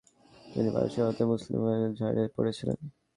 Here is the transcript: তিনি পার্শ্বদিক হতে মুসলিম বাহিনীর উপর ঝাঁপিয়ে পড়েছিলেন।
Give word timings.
তিনি 0.45 0.69
পার্শ্বদিক 0.75 1.07
হতে 1.09 1.23
মুসলিম 1.31 1.59
বাহিনীর 1.63 1.87
উপর 1.87 1.97
ঝাঁপিয়ে 1.99 2.33
পড়েছিলেন। 2.35 2.77